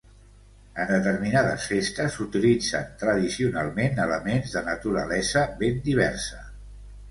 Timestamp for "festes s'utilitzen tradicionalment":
1.71-4.03